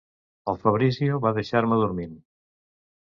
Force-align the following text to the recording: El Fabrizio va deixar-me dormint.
El 0.53 0.57
Fabrizio 0.63 1.19
va 1.27 1.33
deixar-me 1.41 1.81
dormint. 1.83 2.17